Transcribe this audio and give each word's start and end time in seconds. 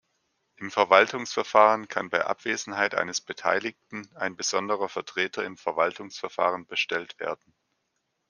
Im 0.55 0.71
Verwaltungsverfahren 0.71 1.87
kann 1.87 2.09
bei 2.09 2.25
Abwesenheit 2.25 2.95
eines 2.95 3.21
Beteiligten 3.21 4.09
ein 4.15 4.35
besonderer 4.35 4.89
Vertreter 4.89 5.45
im 5.45 5.57
Verwaltungsverfahren 5.57 6.65
bestellt 6.65 7.19
werden. 7.19 7.53